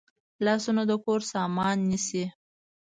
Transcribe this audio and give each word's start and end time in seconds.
لاسونه 0.45 0.81
د 0.89 0.91
کور 1.05 1.21
سامان 1.33 1.77
نیسي 1.89 2.25